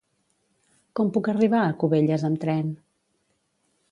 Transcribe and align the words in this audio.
Com 0.99 1.09
puc 1.17 1.29
arribar 1.33 1.59
a 1.65 1.77
Cubelles 1.83 2.27
amb 2.31 2.41
tren? 2.45 2.75